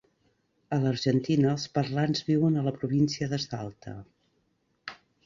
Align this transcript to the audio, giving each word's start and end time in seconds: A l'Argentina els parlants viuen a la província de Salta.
A 0.77 0.77
l'Argentina 0.85 1.51
els 1.57 1.65
parlants 1.75 2.25
viuen 2.29 2.57
a 2.57 2.63
la 2.69 2.73
província 2.79 3.29
de 3.35 3.39
Salta. 3.45 3.95